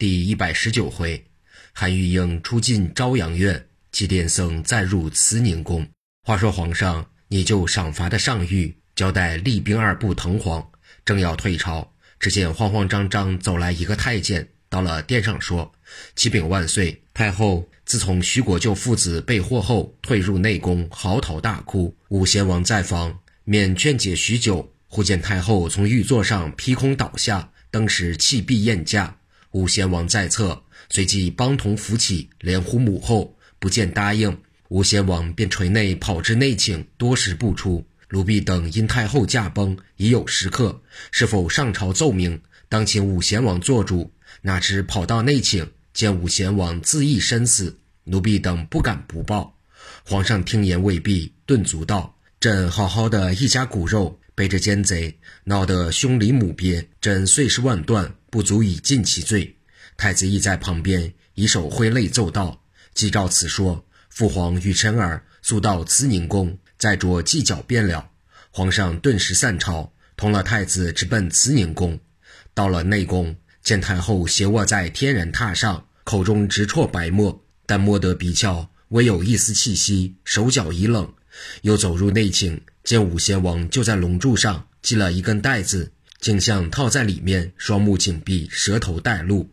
[0.00, 1.26] 第一百十九回，
[1.74, 5.86] 韩玉英出进朝阳院，祭奠僧再入慈宁宫。
[6.22, 10.66] 话说皇上你就赏罚的上谕，交代厉兵二部藤黄，
[11.04, 15.70] 正要退朝，只见慌慌张张走来一个太监，到了殿上说
[16.16, 21.94] ：“启禀万岁，太后自从徐国舅父子被祸后，退入内宫，嚎啕大哭。
[22.08, 29.14] 武贤王在房，免劝解许久，忽见太后从玉座上劈空倒下，当时气毙咽驾。”
[29.52, 34.38] 武贤王在侧，随即帮同扶起，连呼母后，不见答应。
[34.68, 37.84] 武贤王便垂内跑至内寝，多时不出。
[38.08, 44.12] 卢弼等因太后驾崩，已有时刻，是否上朝奏明，当请武贤王做主？
[44.42, 47.78] 哪知跑到内寝，见武贤王自缢身死。
[48.04, 49.56] 奴婢等不敢不报。
[50.04, 59.54] 皇上听言未毕，顿足道：“朕好好的一家骨肉。”被这奸贼闹得兄离母别，朕碎尸万段，不足以尽其罪。
[59.98, 68.08] 太子亦在旁边，以手挥泪奏道：“既照此说，父皇与臣儿速到慈宁宫，再着计较便了。”
[68.50, 72.00] 皇上顿时散朝，同了太子直奔慈宁宫。
[72.54, 81.12] 到了内宫，见太后斜卧在天然榻上，口中直啜白沫，但摸得鼻窍，唯有一丝气息，手脚已冷。
[81.60, 82.60] 又走入内寝。
[82.90, 89.48] 见武贤王就在龙柱上系了一根带子，颈项套在里面，双目紧闭，舌头带露。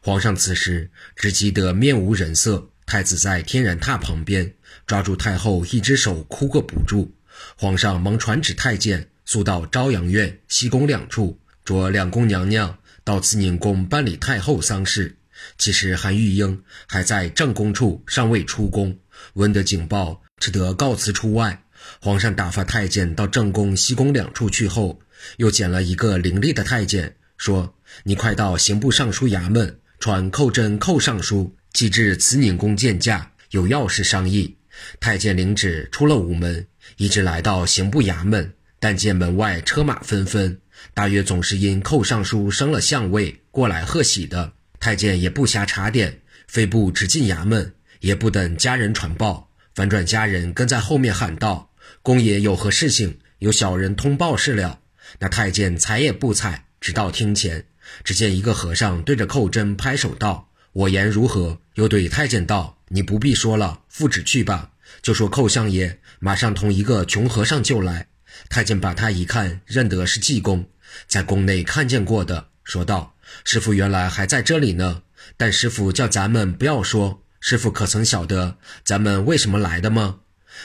[0.00, 2.68] 皇上此时只记得面无人色。
[2.86, 4.54] 太子在天然榻旁边
[4.88, 7.14] 抓住太后一只手，哭个不住。
[7.54, 15.16] 皇上忙传旨太监速到朝阳院、西宫两处，着两宫娘娘到慈宁宫办理太后丧事。
[15.56, 18.98] 其实韩玉英还在正宫处，尚未出宫，
[19.34, 21.62] 闻得警报，只得告辞出外。
[21.98, 25.00] 皇上打发太监到正宫、西宫两处去后，
[25.38, 27.74] 又拣了一个伶俐的太监，说
[28.04, 34.56] ：“你快到刑部尚书衙门，传寇真寇尚书，即至慈宁宫见驾，有要事商议。”
[34.98, 36.66] 太监领旨出了午门，
[36.96, 40.58] 一直来到刑部衙门，但见门外车马纷纷，
[40.94, 44.52] 大约总是因寇尚书升了相位，过来贺喜的。
[44.78, 51.69] 太监也不暇查点，飞步直进衙门，也不等家人传报，反转家人跟在后面喊道。
[52.02, 53.18] 公爷有何事情？
[53.38, 54.80] 有小人通报是了。
[55.18, 57.66] 那太监睬也不睬，直到厅前，
[58.04, 64.70] 只见一个和尚对着寇真拍手道：“我言如何？”又对太监道：“你不必说了，复旨去吧。
[65.02, 68.08] 就说寇相爷马上同一个穷和尚就来。”
[68.48, 70.68] 太监把他一看，认得是济公，
[71.06, 75.02] 在宫内看见过的，说道：“师傅原来还在这里呢。
[75.36, 77.22] 但师傅叫咱们不要说。
[77.40, 80.20] 师傅可曾晓得咱们为什么来的吗？”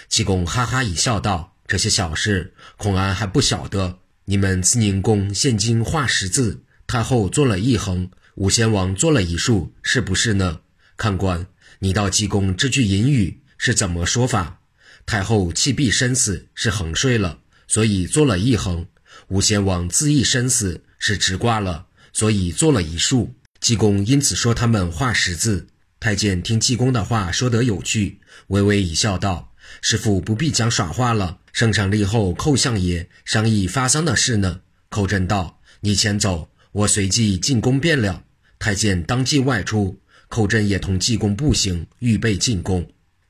[0.07, 4.00] 济公哈哈一笑，道：“这些小事，孔安还不晓得。
[4.25, 10.61] 你们慈宁宫现今画十字，太后做了一横，武贤王做了一竖，是不是呢？
[10.97, 11.45] 看官，
[11.79, 14.61] 你道济公这句隐语是怎么说法？
[15.05, 18.85] 太后弃毙身死是横睡了，所以做了一横；
[19.28, 23.35] 武贤王自缢身死是直挂了，所以做了一竖。
[23.59, 25.67] 济公因此说他们画十字。
[26.00, 31.39] 太监听济公的话说得有趣，微微一笑，道。”师傅不必讲耍话了。
[31.53, 34.61] 圣上立后，寇相爷商议发丧的事呢。
[34.89, 38.23] 寇真道：“你先走，我随即进宫便了。”
[38.59, 42.87] 太监当即外出，寇真也同济公步行，预备进宫。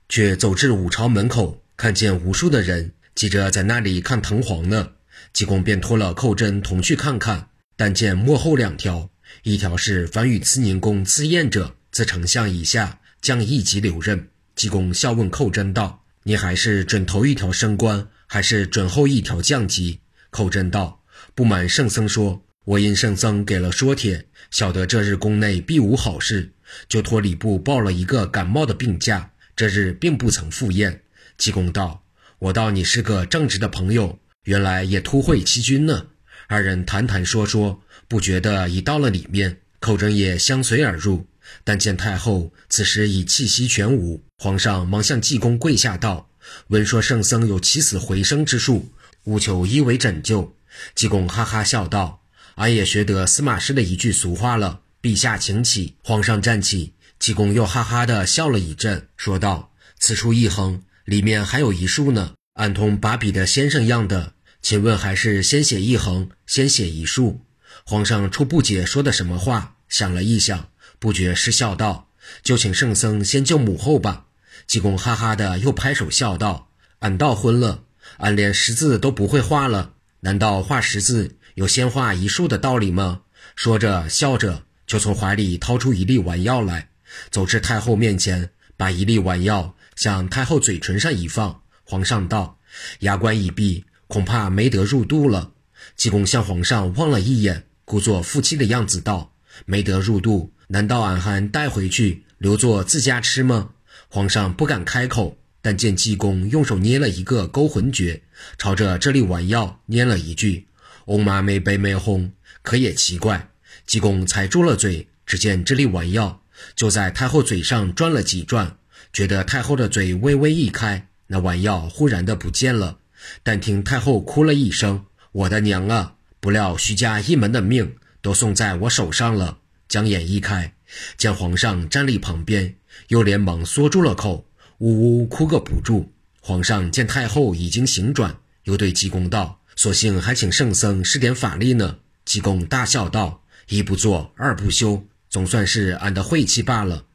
[0.08, 4.90] 却走至武朝门口，看见无数的人挤着在那里看藤黄呢。
[5.34, 9.10] 济公便托了寇真同去看看，但见幕后两条，
[9.44, 14.30] 一条是凡与慈宁宫赐宴者，自丞相以下将一级留任。
[14.56, 16.05] 济公笑问寇真道。
[16.28, 20.00] 你还是准头一条升官，还是准后一条降级？
[20.32, 21.04] 寇真道
[21.36, 26.52] ：“不瞒圣僧说，我因圣僧给了说帖，晓得这日宫内必无好事，
[26.90, 31.04] 就托礼部报了一个感冒的病假，这日并不曾赴宴。”
[31.38, 32.04] 济公道
[32.40, 36.08] ：“我道你是个正直的朋友，原来也突会欺君呢。”
[36.50, 41.28] 二人谈谈说说，不觉得已到了里面，寇真也相随而入。
[41.64, 46.30] 但见太后此时已气息全无，皇上忙向济公跪下道
[46.68, 48.92] ：“闻说圣僧有起死回生之术，
[49.24, 50.56] 务求一为拯救。”
[50.94, 52.22] 济公哈哈笑道
[52.56, 54.82] ：“俺也学得司马师的一句俗话了。
[55.02, 62.34] 陛下请起。”皇上站起，济公又哈哈的笑了一阵，说道：“此处一横，里面还有一竖呢。
[62.54, 67.42] 俺同把笔的先生样的，请问还是先写一横，先写一竖？”
[67.86, 70.70] 皇上初不解说的什么话，想了一想。
[71.00, 72.10] 不觉失笑道
[72.44, 74.26] ：“就请圣僧先救母后吧。”
[74.68, 76.70] 济公哈哈的又拍手笑道
[77.00, 77.84] ：“俺倒昏了，
[78.18, 79.94] 俺连识字都不会画了。
[80.22, 83.22] 难道画十字有先画一竖的道理吗？”
[83.56, 86.90] 说着笑着，就从怀里掏出一粒丸药来，
[87.30, 91.62] 走至太后面前，把一粒丸药向太后嘴唇上一放。
[91.84, 92.58] 皇上道
[93.00, 95.52] ：“牙关已闭，恐怕没得入肚了。”
[95.96, 99.34] 济公向皇上望了一眼，故作负气的样子道
[99.66, 103.70] ：“没得入肚，难道俺还带回去留作自家吃吗？”
[104.10, 108.22] 皇上不敢开口，但见济公用手捏了一个勾魂诀，
[108.58, 110.68] 朝着这粒丸药念了一句
[111.06, 112.32] ：“翁妈没背没红。”
[112.62, 113.50] 可也奇怪，
[113.86, 116.42] 济公才住了嘴，只见这粒丸药
[116.76, 118.78] 就在太后嘴上转了几转，
[119.14, 121.08] 觉得太后的嘴微微一开。
[121.28, 122.98] 那丸药忽然的不见了，
[123.44, 129.58] 但听太后哭了一声：“我的娘啊！”不料徐家一门的命都送在我手上了。
[129.88, 130.74] 将眼一开，
[131.18, 132.76] 见皇上站立旁边，
[133.10, 134.48] 又连忙缩住了口，
[134.80, 136.12] 呜呜哭个不住。
[136.42, 147.06] 皇上见太后已经醒转，又对济公道：“索性还请圣僧施点法力呢。”济公大笑道：“一不做二不休，总算是俺的晦气罢了。”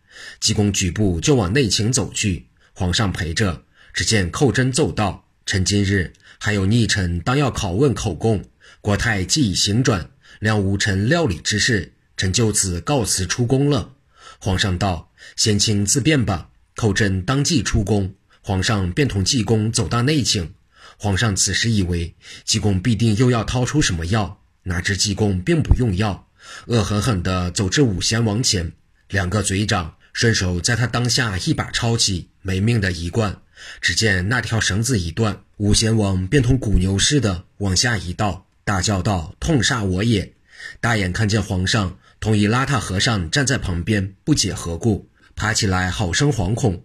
[0.41, 3.65] 济公举步就往内寝走去，皇上陪着。
[3.93, 8.45] 只见寇真奏道：“臣今日还有逆臣当要拷问口供，
[8.81, 13.95] 国太既已醒转，谅无臣料理之事，臣就此告辞出宫了。”
[14.39, 20.53] 皇上道：“先卿自便吧。”寇真当即出宫，皇上便同济公走到内寝。
[20.99, 22.15] 皇上此时以为
[22.45, 26.27] 济公必定又要掏出什么药，哪知济公并不用药，
[26.67, 28.73] 恶狠狠地走至武贤王前，
[29.09, 33.41] 两个嘴掌顺手在他当下一把抄起，没命的一贯。
[33.83, 40.33] 只见那条绳子一断，武贤王便同牯牛似的往下一倒，大叫道：“痛煞我也！”
[40.81, 46.85] 大眼看见皇上同一邋遢和尚站在旁边，不解何故，爬起来好生惶恐。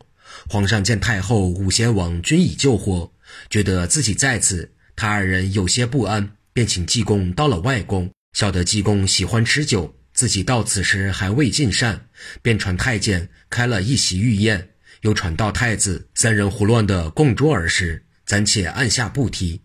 [0.50, 3.12] 皇上见太后、武贤王均已救活，
[3.50, 8.10] 觉得自己在此，他二人有些不安，便请济公到了外宫。
[8.32, 12.08] 晓得济公喜欢吃酒，自己到此时还未尽善，
[12.42, 14.70] 便传太监开了一席御宴。
[15.02, 19.62] 又传到太子三人胡乱的供桌而食，暂且按下不提。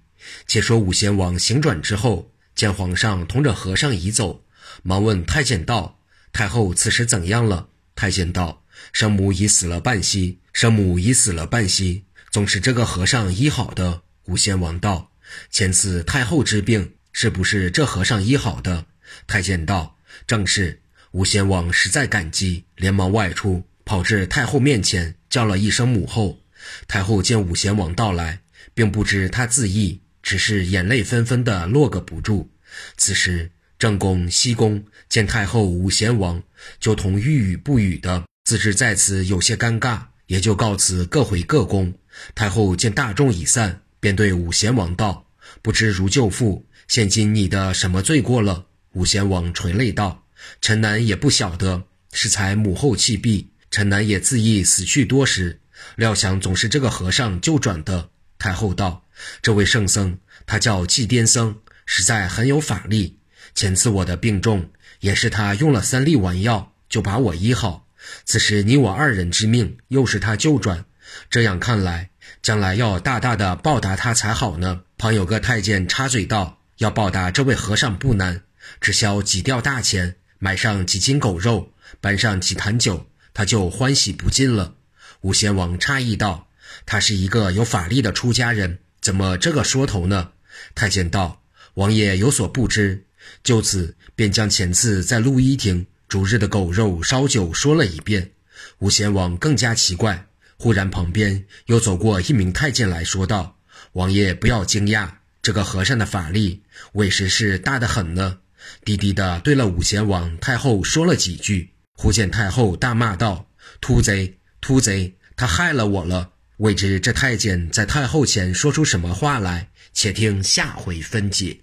[0.48, 4.44] 且说武贤王醒转之后，见皇上同着和尚已走，
[4.82, 5.98] 忙问太监道
[6.32, 15.10] ：“太后此时怎样了？”太监道：“生母已死了半息，生母已死了半息，总是这个和尚医好的。”武贤王道
[15.50, 18.86] ：“前次太后之病，是不是这和尚医好的？”
[19.26, 19.96] 太监道
[20.26, 20.80] ：“正是。”
[21.12, 23.64] 武贤王实在感激，连忙外出。
[23.84, 26.38] 跑至太后面前，叫了一声母后。
[26.86, 28.42] 太后见武贤王到来，
[28.74, 32.52] 并不知他自缢，只是眼泪纷纷的落个不住。
[32.96, 36.42] 此时正宫、西宫见太后、武贤王，
[36.78, 41.94] 就同欲语不语的，自知在此有些尴尬，也就告辞各回各宫。
[42.34, 45.26] 太后见大众已散，便对武贤王道
[45.62, 50.26] ：“不知如舅父，现今你的什么罪过了？”武贤王垂泪道
[50.60, 55.58] ：“臣男也不晓得，是才母后气毙。”陈南也自缢死去多时，
[55.96, 58.10] 料想总是这个和尚救转的。
[58.38, 59.06] 太后道
[59.40, 61.56] ：“这位圣僧，他叫祭颠僧，
[61.86, 63.16] 实在很有法力。
[63.54, 64.70] 前次我的病重，
[65.00, 67.86] 也是他用了三粒丸药就把我医好。
[68.24, 70.84] 此时你我二人之命，又是他救转，
[71.28, 72.10] 这样看来，
[72.42, 78.42] 将来要大大的报答他才好呢。”旁有个太监插嘴道：“要报答这位和尚不难，
[78.80, 84.74] 只消几吊大钱，买上几斤狗肉，搬上几坛酒。”他就欢喜不尽了。
[85.20, 86.48] 武贤王诧异道
[86.84, 90.30] ：“他是一个有法力的出家人，怎么这个说头呢？”
[90.74, 91.42] 太监道
[91.74, 93.04] ：“王爷有所不知。”
[93.42, 98.32] 就此便将前次在陆一亭逐日的狗肉烧酒说了一遍。
[98.78, 100.26] 武贤王更加奇怪。
[100.56, 103.56] 忽然旁边又走过一名太监来说道
[103.92, 105.08] ：“王爷不要惊讶，
[105.40, 108.40] 这个和尚的法力委实是大得很呢。”
[108.84, 111.70] 低低的对了武贤王太后说了几句。
[111.94, 113.48] 忽见太后大骂道
[113.80, 115.16] ：“秃贼，秃贼！
[115.34, 116.30] 他害了我了！
[116.58, 119.70] 未知这太监在太后前说出什么话来？
[119.94, 121.58] 且听下回分解。”